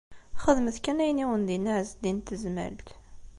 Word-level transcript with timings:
Xedmet 0.43 0.77
kan 0.79 1.01
ayen 1.03 1.21
i 1.23 1.25
awen-d-yenna 1.27 1.71
Ɛezdin 1.79 2.17
n 2.21 2.25
Tezmalt. 2.27 2.87